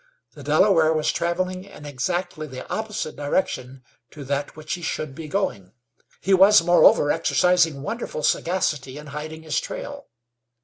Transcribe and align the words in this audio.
The 0.33 0.41
Delaware 0.41 0.91
was 0.93 1.11
traveling 1.11 1.63
in 1.63 1.85
exactly 1.85 2.47
the 2.47 2.67
opposite 2.73 3.15
direction 3.15 3.83
to 4.09 4.23
that 4.23 4.55
which 4.55 4.73
he 4.73 4.81
should 4.81 5.13
be 5.13 5.27
going. 5.27 5.73
He 6.21 6.33
was, 6.33 6.63
moreover, 6.63 7.11
exercising 7.11 7.83
wonderful 7.83 8.23
sagacity 8.23 8.97
in 8.97 9.05
hiding 9.13 9.43
his 9.43 9.59
trail. 9.59 10.07